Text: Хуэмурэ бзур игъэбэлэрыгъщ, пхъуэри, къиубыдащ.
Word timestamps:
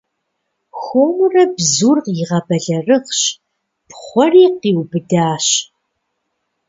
Хуэмурэ 0.79 1.43
бзур 1.55 1.97
игъэбэлэрыгъщ, 2.21 3.21
пхъуэри, 3.87 4.43
къиубыдащ. 4.61 5.47